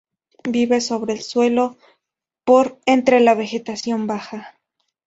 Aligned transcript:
Vive 0.49 0.81
sobre 0.81 1.13
el 1.13 1.21
suelo, 1.21 1.77
por 2.43 2.79
entre 2.87 3.19
la 3.19 3.35
vegetación 3.35 4.07
baja. 4.07 4.59